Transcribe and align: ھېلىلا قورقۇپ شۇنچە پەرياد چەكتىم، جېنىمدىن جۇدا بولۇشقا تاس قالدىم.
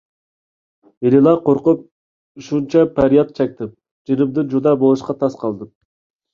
ھېلىلا 1.07 1.33
قورقۇپ 1.49 1.83
شۇنچە 2.47 2.83
پەرياد 2.97 3.37
چەكتىم، 3.43 3.73
جېنىمدىن 4.11 4.53
جۇدا 4.57 4.77
بولۇشقا 4.85 5.21
تاس 5.25 5.41
قالدىم. 5.47 5.75